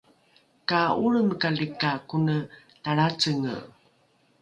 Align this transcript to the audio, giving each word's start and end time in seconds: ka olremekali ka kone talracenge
ka 0.69 0.81
olremekali 1.03 1.67
ka 1.79 1.91
kone 2.09 2.37
talracenge 2.83 3.55